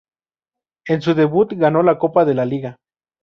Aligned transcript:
En 0.87 1.03
su 1.03 1.13
debut 1.13 1.53
ganó 1.53 1.83
la 1.83 1.99
Copa 1.99 2.25
de 2.25 2.33
la 2.33 2.43
Liga. 2.43 2.75